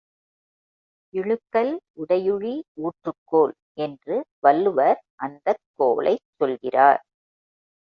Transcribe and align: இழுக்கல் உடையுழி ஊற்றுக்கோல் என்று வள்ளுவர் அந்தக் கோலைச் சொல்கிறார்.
இழுக்கல் 1.13 1.69
உடையுழி 1.97 2.53
ஊற்றுக்கோல் 2.81 3.53
என்று 3.77 4.17
வள்ளுவர் 4.39 4.99
அந்தக் 5.15 5.63
கோலைச் 5.75 6.27
சொல்கிறார். 6.37 7.01